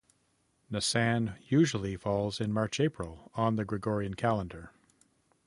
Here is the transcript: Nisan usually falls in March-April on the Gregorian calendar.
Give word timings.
Nisan 0.71 1.35
usually 1.47 1.95
falls 1.95 2.41
in 2.41 2.51
March-April 2.51 3.29
on 3.35 3.55
the 3.55 3.63
Gregorian 3.65 4.15
calendar. 4.15 4.71